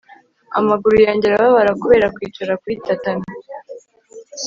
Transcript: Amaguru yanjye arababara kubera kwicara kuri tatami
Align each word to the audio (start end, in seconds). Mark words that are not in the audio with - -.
Amaguru 0.59 0.95
yanjye 1.05 1.25
arababara 1.27 1.71
kubera 1.81 2.11
kwicara 2.15 2.53
kuri 2.61 2.75
tatami 2.85 3.27